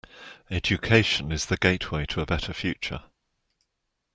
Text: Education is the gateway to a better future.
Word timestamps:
Education 0.49 1.31
is 1.31 1.45
the 1.45 1.57
gateway 1.57 2.07
to 2.07 2.21
a 2.21 2.25
better 2.25 2.53
future. 2.55 3.03